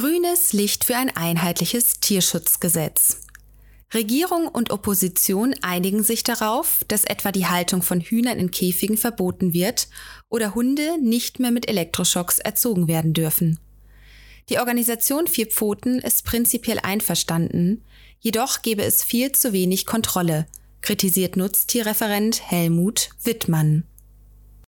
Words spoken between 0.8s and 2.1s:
für ein einheitliches